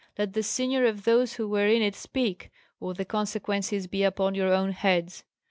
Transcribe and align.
Let 0.17 0.33
the 0.33 0.41
senior 0.41 0.87
of 0.87 1.03
those 1.03 1.33
who 1.33 1.47
were 1.47 1.67
in 1.67 1.83
it 1.83 1.93
speak! 1.93 2.49
or 2.79 2.95
the 2.95 3.05
consequences 3.05 3.85
be 3.85 4.01
upon 4.01 4.33
your 4.33 4.51
own 4.51 4.71
heads." 4.71 5.23